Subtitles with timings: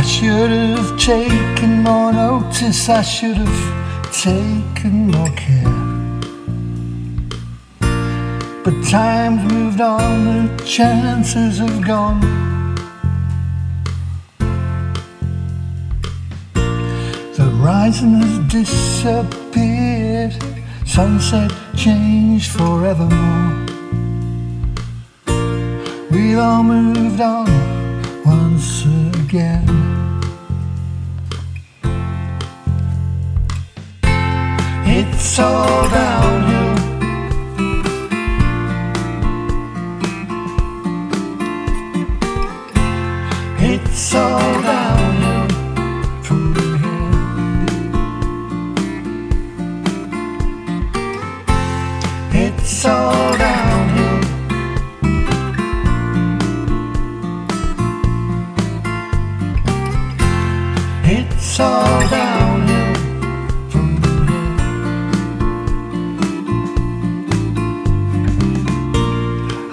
[0.00, 5.76] I should have taken more notice, I should have taken more care.
[8.64, 12.20] But time's moved on, the chances have gone.
[17.34, 20.34] The horizon has disappeared,
[20.86, 23.66] sunset changed forevermore.
[26.10, 27.44] We've all moved on
[28.24, 29.79] once again.
[35.30, 36.74] It's all downhill.
[43.60, 45.48] It's all downhill
[46.24, 46.88] from here.
[52.48, 54.20] It's all downhill.
[61.04, 62.29] It's all downhill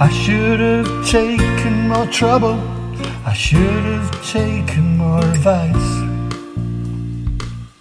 [0.07, 2.57] I should have taken more trouble.
[3.25, 5.89] I should have taken more advice.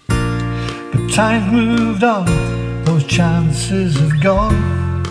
[0.08, 2.26] But time's moved on,
[2.84, 5.04] those chances have gone.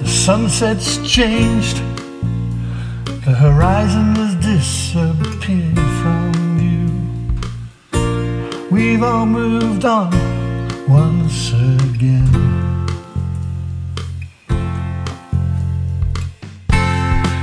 [0.00, 1.82] The sunset's changed,
[3.26, 6.88] the horizon has disappeared from view.
[8.70, 10.10] We've all moved on
[10.88, 11.52] once
[11.94, 12.28] again.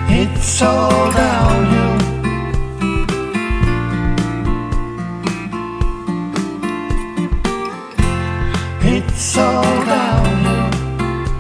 [0.09, 1.97] It's all downhill.
[8.83, 10.71] It's all downhill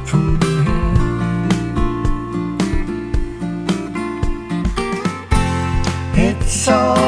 [0.05, 0.65] from here.
[6.29, 7.00] It's all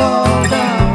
[0.00, 0.87] It's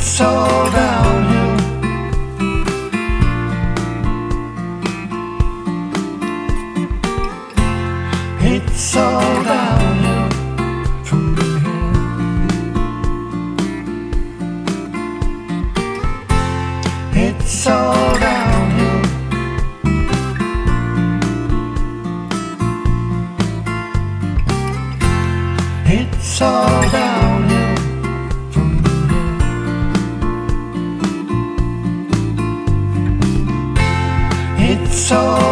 [0.00, 1.56] It's all downhill.
[8.40, 10.30] It's all downhill
[11.04, 11.58] from here.
[17.26, 19.02] It's all downhill.
[25.86, 27.07] It's all downhill
[35.10, 35.47] here.